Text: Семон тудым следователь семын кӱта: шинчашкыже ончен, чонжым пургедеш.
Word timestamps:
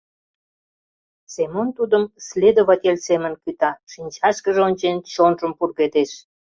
Семон 1.33 1.67
тудым 1.77 2.03
следователь 2.29 2.99
семын 3.07 3.33
кӱта: 3.41 3.71
шинчашкыже 3.91 4.61
ончен, 4.67 4.97
чонжым 5.13 5.51
пургедеш. 5.57 6.11